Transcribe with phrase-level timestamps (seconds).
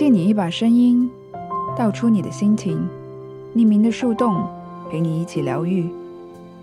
[0.00, 1.10] 借你一把声音，
[1.76, 2.88] 道出你的心情。
[3.54, 4.48] 匿名的树洞，
[4.90, 5.86] 陪你一起疗愈。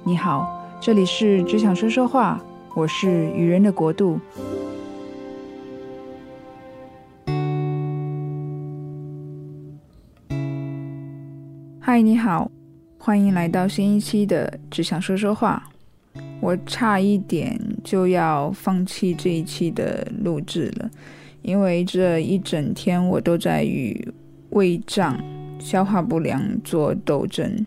[0.04, 4.20] 你好，这里是只想说说话，我是愚人的国度。
[11.80, 12.50] 嗨，你好，
[12.98, 15.62] 欢迎来到新一期的只想说说话。
[16.42, 20.90] 我差一点就要放弃这一期的录制了。
[21.48, 24.06] 因为这一整天我都在与
[24.50, 25.18] 胃胀、
[25.58, 27.66] 消化不良做斗争，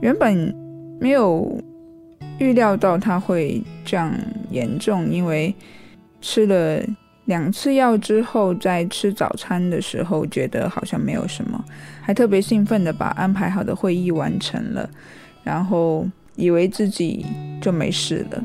[0.00, 0.52] 原本
[1.00, 1.56] 没有
[2.40, 4.12] 预料到它会这样
[4.50, 5.54] 严重，因为
[6.20, 6.82] 吃了
[7.26, 11.64] 两次药之后，在吃早餐的时候觉得好像没有什么，
[12.02, 14.90] 还特别兴奋的把安排好的会议完成了，
[15.44, 17.24] 然后以为自己
[17.60, 18.42] 就没事了，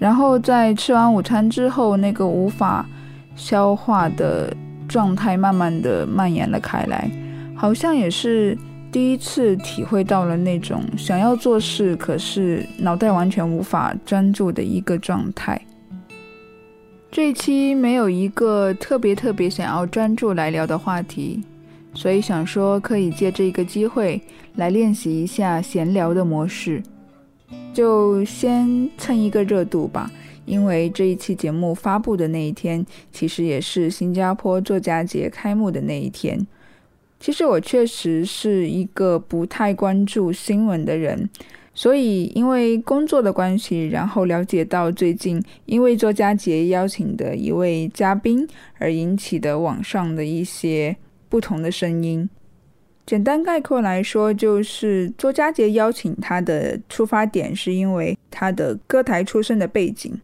[0.00, 2.84] 然后在吃完午餐之后，那个无法。
[3.38, 4.54] 消化的
[4.88, 7.10] 状态慢慢的蔓延了开来，
[7.54, 8.58] 好像也是
[8.90, 15.60] 第一次体会到了那种想要做事，可是脑袋完全无法专注的一个状态。
[17.10, 21.42] 这一期没有一个特别特别想要专注来聊的话题，
[21.94, 24.20] 所以想说可以借这个机会
[24.56, 26.82] 来练习一下闲聊的模式，
[27.72, 30.10] 就先蹭一个热度吧。
[30.48, 36.46] 因为这一期节目发布的那一天，其实也是新加坡作家节开幕的那一天。
[37.20, 41.28] 其实我确实是一个不太关注新闻的人，
[41.74, 50.96] 所以因为工作的关系，然后了解到最近因为作家节邀请的一位嘉宾而引起的网上的一些
[51.28, 52.30] 不同的声音。
[53.04, 60.16] 简单概括来说，就是作家节邀请他的出发点是因为他的歌台出身的背景。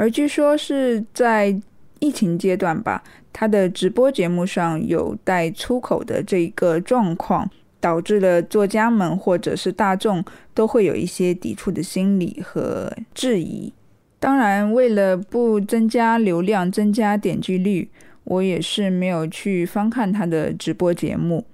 [0.00, 1.54] 而据说是在
[1.98, 7.46] 疫情阶段吧，他的直播节目上有带粗口的这一个状况，
[7.80, 13.70] 导致了作家们或者是大众都会有一些抵触的心理和质疑。
[14.18, 17.86] 当然，为了不增加流量、增加点击率，
[18.24, 21.44] 我也是没有去翻看他的直播节目。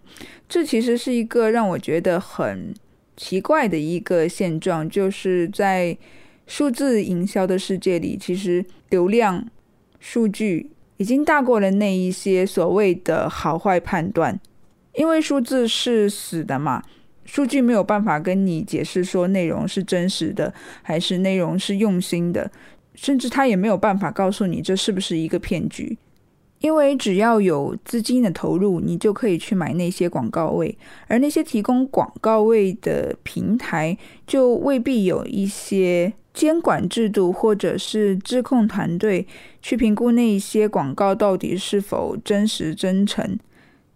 [0.48, 2.72] 这其实是一个让我觉得很
[3.16, 5.98] 奇怪的一个现状，就是在。
[6.46, 9.44] 数字营销的世界里，其实流量
[9.98, 14.38] 数据已经大过了那一些所谓的好坏判断，
[14.94, 16.82] 因为数字是死的嘛，
[17.24, 22.50] 数据没有办法跟你解释说内容是真实的还是内容是用心的，
[22.94, 25.98] 甚至他也没有办法告诉你这是不是一个骗局。
[26.60, 30.76] 因为只要有资金的投入，你就可以去买那些广告位，
[31.06, 33.96] 而那些提供广告位的平台
[34.26, 39.26] 就未必有一些监管制度或者是质控团队
[39.62, 43.38] 去评估那些广告到底是否真实真诚。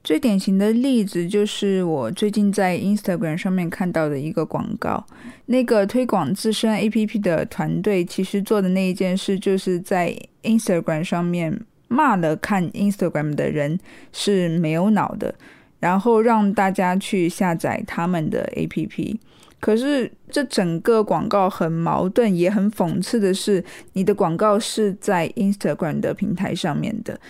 [0.02, 5.04] 最典型的例子就是我最近在 Instagram 上面看到的一个广告，
[5.46, 11.60] 那个推广自身 APP 的团队其实做的那一件事，就是在 Instagram 上面。
[11.92, 13.76] 骂了看 Instagram 的人
[14.12, 15.34] 是没有脑的，
[15.80, 19.16] 然后让大家去下载他们的 APP。
[19.60, 23.62] 可是这整个广告很矛盾，也很讽刺的是，
[23.92, 27.20] 你的广告是在 Instagram 的平台上面的。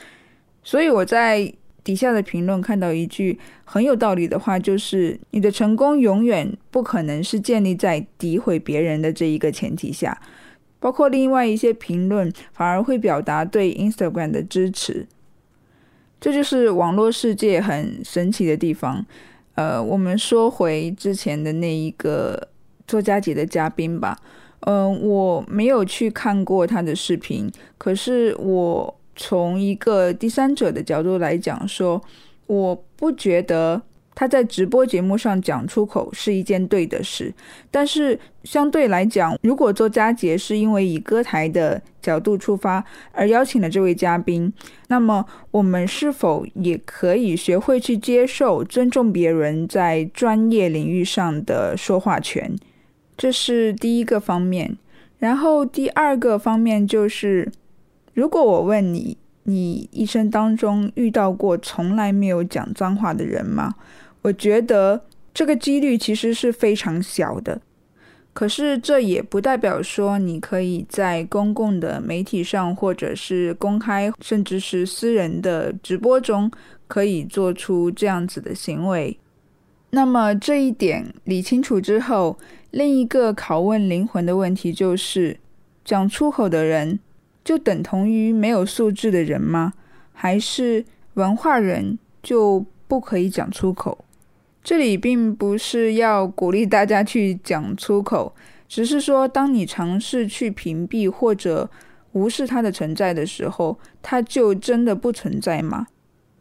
[0.62, 1.52] 所以我在
[1.82, 10.16] 底下的评论看到一句很有道理的话，就是你的成功永远不可能是建立在诋毁别人的这一个前提下。
[10.78, 15.06] 包括另外一些评论，反而会表达对 Instagram 的支持，
[16.20, 19.04] 这就是网络世界很神奇的地方。
[19.54, 22.48] 呃，我们说回之前的那一个
[22.86, 24.18] 作家节的嘉宾吧。
[24.60, 32.02] 嗯，我没有去看过他的视频，可是我从一个第三者的角度来讲，说
[32.46, 33.82] 我不觉得。
[34.14, 37.32] 他在直播节目上讲出口是一件对的事，
[37.70, 44.52] 但是相对来讲，如果做佳节是因为以歌台的角度出发而邀请了这位嘉宾，
[44.88, 52.54] 那么我们是否也可以学会去接受、尊重别人在专业领域上的说话权？
[53.16, 54.76] 这是第一个方面。
[55.18, 57.52] 然后第二个方面就是，
[58.14, 63.74] 如果我问你，你一生当中遇到过从来没有讲脏话的人吗？
[64.22, 65.02] 我觉得
[65.32, 67.60] 这个几率其实是非常小的，
[68.32, 76.50] 可是这也不代表说你可以在公共的媒体上，或者是公开，甚至是私人的直播中，
[76.86, 79.18] 可以做出这样子的行为。
[79.92, 82.38] 那么这一点理清楚之后，
[82.70, 85.38] 另一个拷问灵魂的问题就是：
[85.84, 87.00] 讲出口的人
[87.44, 89.74] 就等同于没有素质的人吗？
[90.12, 90.84] 还是？
[91.14, 94.04] 文化人就不可以讲粗口。
[94.62, 98.32] 这里并不是要鼓励大家去讲粗口，
[98.68, 101.68] 只是说，当你尝试去屏蔽或者
[102.12, 105.88] 无视它的存在的时候，它就真的不存在吗？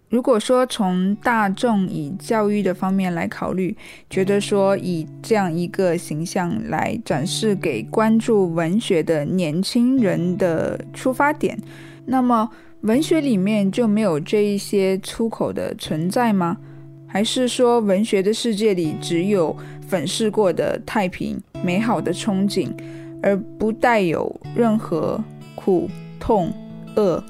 [0.09, 3.75] 如果说从大众以教育的方面来考虑，
[4.09, 11.57] 觉得说以这样一个形象来展示给关注文学的年轻人的出发点，
[12.05, 12.49] 那么
[12.81, 16.57] 文学里面就没有这一些粗口的存在吗？
[17.05, 19.55] 还是说文学的世界里只有
[19.87, 22.71] 粉饰过的太平美好的憧憬，
[23.21, 25.23] 而不带有任何
[25.55, 25.89] 苦
[26.19, 26.51] 痛
[26.95, 27.23] 恶？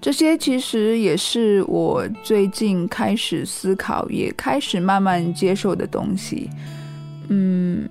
[0.00, 6.48] 这些其实也是我最近开始思考，也开始慢慢接受的东西。
[7.28, 7.88] 嗯，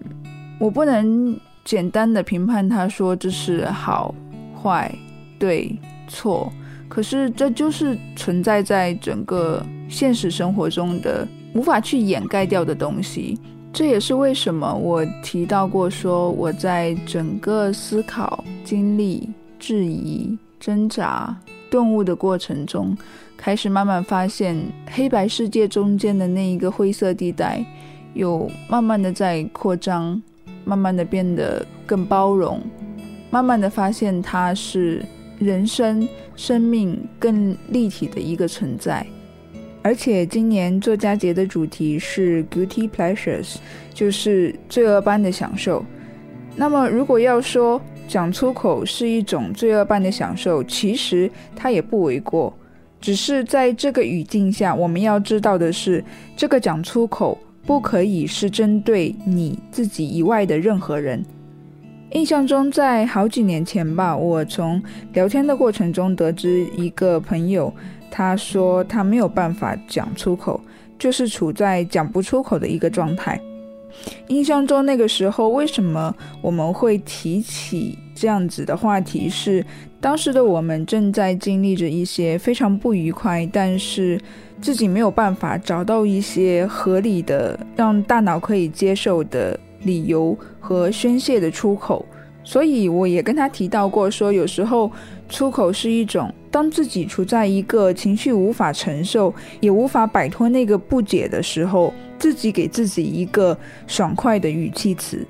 [0.59, 4.15] 我不能简单的评判他说这是好、
[4.55, 4.93] 坏、
[5.37, 6.49] 对、错，
[6.87, 13.37] 可是这就是存在在整个现实生活中的无法去掩盖掉的东西。
[13.73, 19.29] 这也是为什么我提到过说我在整个思考、经历、
[19.59, 21.35] 质疑、挣扎。
[21.69, 22.97] 动物的过程中，
[23.35, 24.55] 开始慢慢发现
[24.91, 27.65] 黑白世界中间的那一个灰色地带，
[28.13, 30.21] 有慢慢的在扩张，
[30.63, 32.61] 慢慢的变得更包容，
[33.29, 35.03] 慢慢的发现它是
[35.39, 39.05] 人生生命更立体的一个存在。
[39.81, 43.57] 而且今年作家节的主题是 Guilty Pleasures，
[43.93, 45.85] 就是罪恶般的享受。
[46.55, 52.53] 那么如果要说，讲粗口是一种罪恶般的享受，其实它也不为过。
[53.01, 56.03] 只是在这个语境下，我们要知道的是，
[56.35, 61.23] 这个讲粗口不可以是针对你自己以外的任何人。
[62.11, 64.81] 印象中，在好几年前吧，我从
[65.13, 67.71] 聊天的过程中得知一个朋友，
[68.09, 70.61] 他说他没有办法讲粗口，
[70.97, 73.39] 就是处在讲不出口的一个状态。
[74.27, 79.29] 印象中那个时候，为什么我们会提起这样子的话题？
[79.29, 79.65] 是
[79.99, 84.19] 当时的我们正在经历着一些非常不愉快，但是
[84.61, 92.05] 自己没有办法找到一些合理的、让大脑可以接受的理由和宣泄的出口。
[92.43, 94.91] 所以我也跟他提到过，说有时候
[95.27, 101.93] 出口是一种，当自己处在一个情绪无法承受，也无法摆脱那个不解的时候。
[102.17, 103.55] 自己给自己一个
[103.87, 105.27] 爽快的语气词，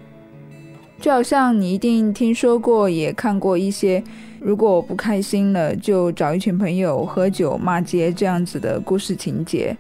[1.02, 4.04] 就好像你一定听说过，也看过一些，
[4.40, 9.76] 如果我不开心了，就找一群朋友喝酒骂街这样子的故事情节。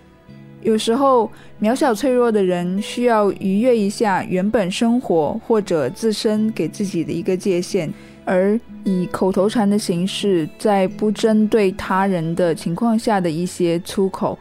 [0.63, 1.31] 有时候，
[1.61, 7.93] 渺小脆弱的人需要逾越一下原本生活或者自身给自己的一个界限，
[8.25, 14.39] 而以口头禅的形式，在不针对他人的情况下的一些粗口。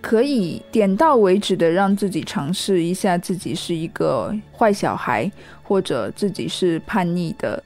[0.00, 5.32] 可以点到为止的让自己尝试一下，自己是一个坏小孩，
[5.62, 7.62] 或者自己是叛逆的，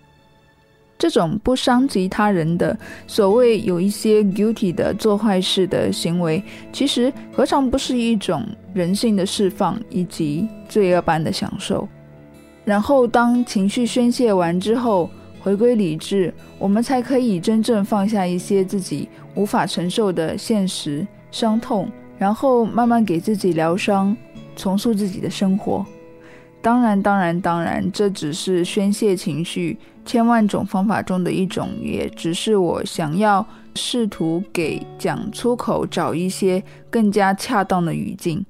[0.97, 2.79] 这种不伤及他人的
[3.09, 6.41] 所谓有一些 guilty 的做坏事的行为，
[6.73, 11.89] 其实何尝不是一种人性的释放以及罪恶般的享受？
[12.65, 21.91] 然后当情绪宣泄完之后，回归理智，我们才可以真正放下一些自己无法承受的现实伤痛。
[22.19, 24.17] 然后慢慢给自己疗伤，
[24.57, 25.87] 重塑自己的生活。
[26.61, 33.47] 当然，当然，当然，这只是宣泄情绪千万种方法中的一种，也只是我想要
[33.77, 36.61] 试图给讲粗口找一些
[36.91, 38.45] 更加恰当的语境。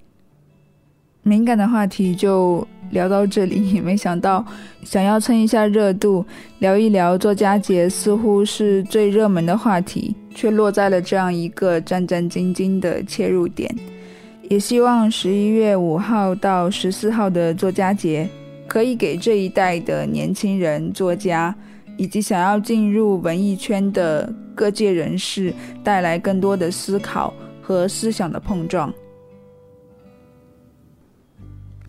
[1.28, 2.66] 敏感的话题就。
[2.90, 4.42] 聊到这里，没想到
[4.82, 6.24] 想要蹭一下热度，
[6.60, 13.70] 聊一聊作家节，似乎是最热门的话题，却落在了这样一个战战兢兢的切入点。
[14.48, 18.26] 也希望十一月五号到十四号的作家节，
[18.66, 21.54] 可以给这一代的年轻人作家，
[21.98, 25.52] 以及想要进入文艺圈的各界人士，
[25.84, 28.90] 带来更多的思考和思想的碰撞。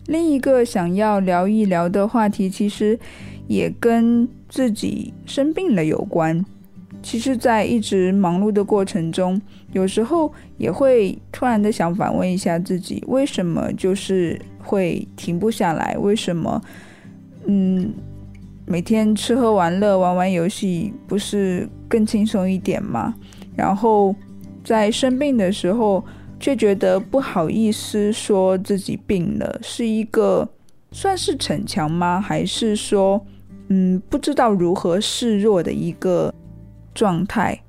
[0.06, 2.98] 另一个想要聊一聊的话题，其实
[3.46, 6.44] 也跟自己生病了有关。
[7.02, 9.40] 其实，在一直忙碌的过程中，
[9.72, 15.96] 有时候也会突然的想反问一下自己：为什么就是会停不下来？
[15.98, 16.60] 为什么，
[17.46, 17.92] 嗯，
[18.66, 23.14] 每天吃喝玩乐、玩玩游戏，不是更轻松一点吗？
[23.54, 24.14] 然后
[24.64, 26.04] 在生病的时候。
[26.40, 30.48] 却觉得不好意思说自己病了，是一个
[30.90, 32.20] 算是逞强吗？
[32.20, 33.24] 还是说，
[33.68, 36.34] 嗯，不知道如何示弱的一个
[36.94, 37.60] 状态？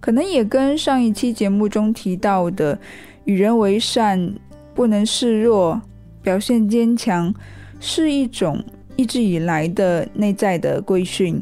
[0.00, 2.78] 可能也跟上一期节目中提到的
[3.26, 4.34] “与人为善，
[4.74, 5.80] 不能示弱，
[6.22, 7.32] 表现坚强”
[7.78, 8.64] 是一种
[8.96, 11.40] 一直以来的内在的规训。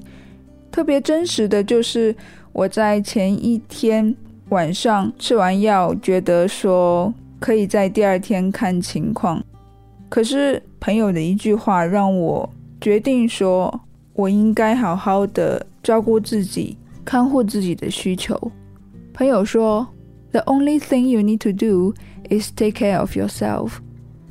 [0.73, 2.15] 特别真实的就是
[2.53, 4.15] 我在前一天
[4.51, 9.43] 晚上吃完药，觉得说可以在第二天看情况。
[10.09, 12.49] 可是朋友的一句话让我
[12.81, 13.81] 决定说，
[14.15, 18.41] 我应该好好的照顾自己，看护自己的需求。
[19.13, 19.87] 朋友说
[20.33, 21.95] ：“The only thing you need to do
[22.31, 23.73] is take care of yourself。”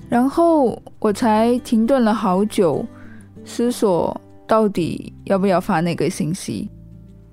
[0.09, 2.85] 然后我才停顿了好久，
[3.45, 6.69] 思索到底要不要发那个信息。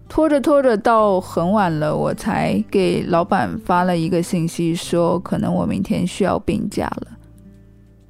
[0.08, 7.08] 拖着拖着到很晚了，我才给老板发了一个信息，说可能我明天需要病假了。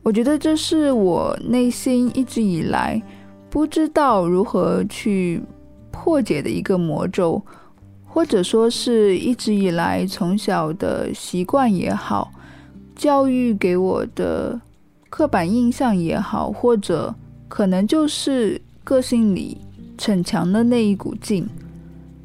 [0.03, 3.01] 我觉得这是我内心一直以来
[3.49, 5.41] 不知道如何去
[5.91, 7.41] 破解的一个魔咒，
[8.05, 12.31] 或者说是一直以来从小的习惯也好，
[12.95, 14.61] 教育给我的
[15.09, 17.15] 刻板印象也好，或者
[17.49, 19.57] 可能就是个性里
[19.97, 21.49] 逞强的那一股劲。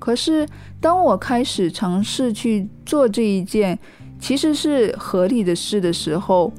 [0.10, 0.44] 可是
[0.82, 3.78] 当我开始尝试去做这一件
[4.20, 6.52] 其实是合理的事的时候，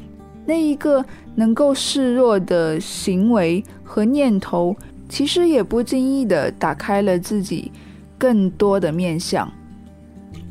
[0.46, 1.04] 那一个
[1.34, 4.76] 能够示弱的行为和念头，
[5.08, 7.72] 其实也不经意的打开了自己
[8.16, 9.52] 更多的面相。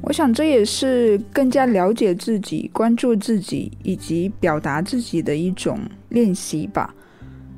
[0.01, 5.79] 我想这也是更加了解自己、关注自己以及表达自己的一种
[6.10, 6.94] 练习吧。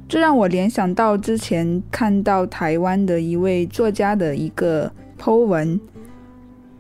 [0.08, 5.80] 这让我联想到之前看到台湾的一位作家的一个 Po 文，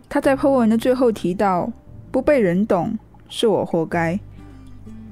[0.10, 1.71] 他在 Po 文的最后提到
[2.10, 2.98] ：“不被人懂，
[3.29, 4.19] 是我活该。”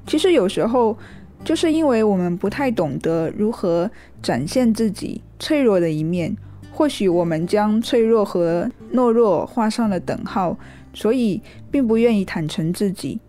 [0.08, 0.98] 其实有时候，
[1.44, 3.88] 就是因为我们不太懂得如何
[4.24, 6.36] 展现自己脆弱的一面，
[6.72, 10.58] 或许我们将脆弱和懦弱画上了等号，
[10.92, 13.20] 所以并不愿意坦诚自己。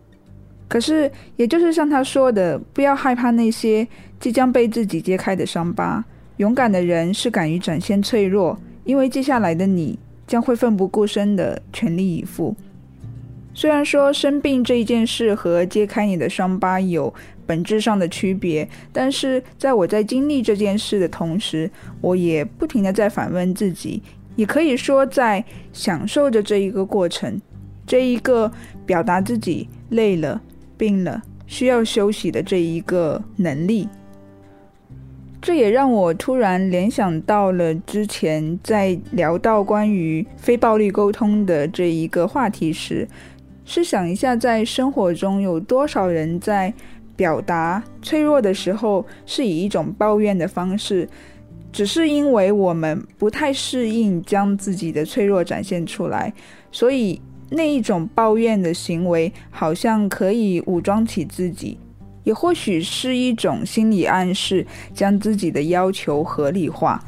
[0.67, 3.87] 可是，也就是像他说的，不要害怕那些
[4.19, 6.03] 即将被自己揭开的伤疤。
[6.39, 12.55] 勇敢的人是敢于展现脆弱，因为接下来的你将会奋不顾身的全力以赴。
[13.53, 17.13] 虽然说生病这一件事和揭开你的伤疤有
[17.47, 21.69] 本质上的区别，但是在我在经历这件事的同时，
[22.01, 24.01] 我也不停的在反问自己，
[24.37, 27.41] 也可以说在享受着这一个过程，
[27.85, 28.51] 这一个
[28.87, 30.41] 表达自己累了、
[30.79, 33.89] 病了、需要休息的这一个能力。
[35.43, 43.09] 这也让我突然联想到了之前在聊到关于非暴力沟通的这一个话题时。
[43.65, 46.73] 试想一下，在生活中有多少人在
[47.17, 51.09] 表达脆弱的时候，是以一种抱怨的方式，
[51.73, 56.33] 只是因为我们不太适应将自己的脆弱展现出来，
[56.73, 61.79] 所以那一种抱怨的行为好像可以武装起自己，
[62.25, 67.03] 也或许是一种心理暗示，将自己的要求合理化。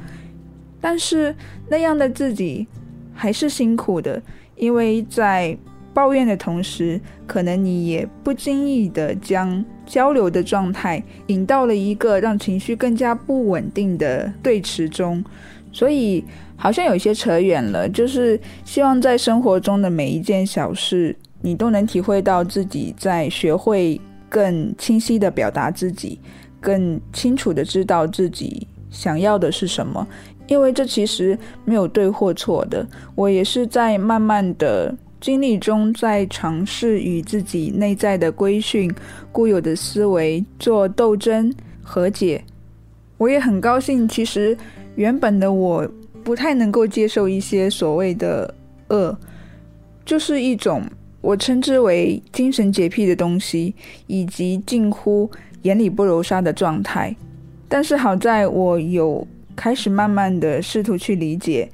[0.80, 1.34] 但是
[1.68, 2.66] 那样的自己
[3.14, 4.22] 还是辛苦的，
[4.56, 5.56] 因为在。
[5.94, 15.22] 抱怨的同时，可能你也不经意的将交流的状态引到了一个让情绪更加不稳定的对池中，
[15.70, 16.24] 所以
[16.56, 17.86] 好像有些扯远了。
[17.86, 24.00] 就是希望在生活中的每一件小事，你都能体会到自己在学会
[24.32, 26.18] 更清晰的表达自己，
[26.58, 30.08] 更清楚的知道自己想要的是什么。
[30.46, 34.94] 因为这其实没有对或错的，我也是在慢慢的。
[35.20, 38.92] 经历中，在尝试与自己内在的规训、
[39.30, 42.42] 固有的思维做斗争、和解。
[43.18, 44.58] 我也很高兴，其实
[44.96, 45.88] 原本的我
[46.24, 48.52] 不太能够接受一些所谓的
[48.88, 49.16] 恶，
[50.04, 50.82] 就是一种
[51.22, 53.74] 我称之为精神洁癖的东西，
[54.06, 55.30] 以及近乎
[55.62, 57.16] 眼里不揉沙的状态。
[57.66, 59.26] 但是好在我有
[59.56, 61.70] 开始慢慢的试图去理解。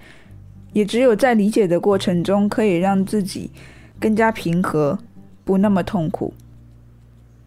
[0.75, 3.51] 也只有在理解的过程中，可以让自己
[3.99, 4.97] 更加平和，
[5.43, 6.33] 不那么痛苦。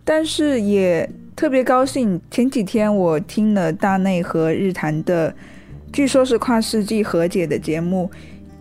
[0.04, 5.34] 但是也特别高兴，前几天我听了大内和日坛的，
[5.94, 8.10] 据说是跨世纪和解的节目，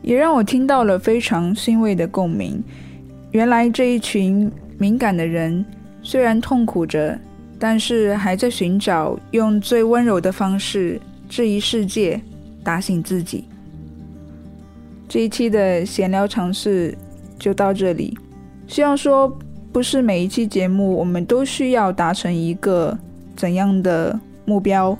[0.03, 2.63] 也让我听到了非常欣慰的共鸣。
[3.33, 5.65] 原来这一群敏感的人，
[6.03, 7.17] 虽然痛苦着，
[7.61, 12.21] 但是还在寻找用最温柔的方式质疑世界，
[12.65, 13.45] 打醒自己。
[15.09, 16.97] 这一期的闲聊尝试
[17.39, 18.19] 就到这里。
[18.67, 19.29] 希望说，
[19.73, 22.99] 不是每一期节目我们都需要达成一个
[23.37, 24.99] 怎样的目标，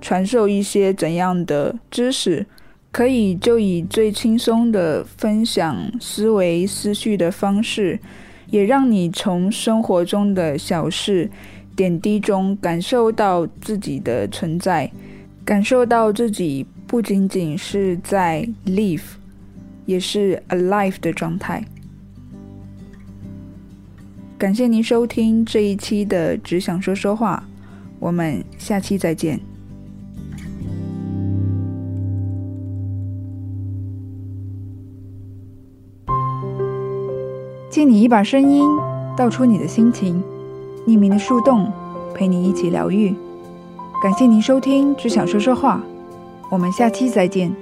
[0.00, 2.46] 传授一些怎样的知识，
[2.96, 8.00] 可以就以最轻松的分享思维思绪的方式，
[8.48, 11.30] 也让你从生活中的小事
[11.76, 14.90] 点滴中感受到自己的存在，
[15.44, 19.02] 感受到自己不仅仅是在 live，
[19.84, 21.62] 也是 alive 的状态。
[24.38, 27.46] 感谢您收听这一期的只想说说话，
[27.98, 29.38] 我们下期再见。
[37.76, 38.66] 借你一把声音，
[39.14, 40.24] 道出你的心情，
[40.86, 41.70] 匿名的树洞
[42.14, 43.14] 陪你一起疗愈。
[44.02, 45.82] 感谢您收听只想说说话，
[46.50, 47.54] 我们下期再见。